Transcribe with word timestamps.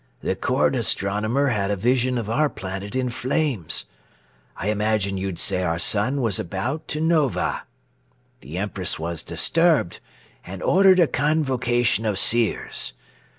"The 0.21 0.35
court 0.35 0.75
astronomer 0.75 1.49
had 1.49 1.69
a 1.69 1.75
vision 1.75 2.17
of 2.17 2.27
our 2.27 2.49
planet 2.49 2.95
in 2.95 3.11
flames. 3.11 3.85
I 4.57 4.71
imagine 4.71 5.15
you'd 5.19 5.37
say 5.37 5.61
our 5.61 5.77
sun 5.77 6.21
was 6.21 6.39
about 6.39 6.87
to 6.87 6.99
nova. 6.99 7.65
The 8.39 8.57
empress 8.57 8.97
was 8.97 9.21
disturbed 9.21 9.99
and 10.43 10.63
ordered 10.63 10.99
a 10.99 11.05
convocation 11.05 12.07
of 12.07 12.17
seers. 12.17 12.93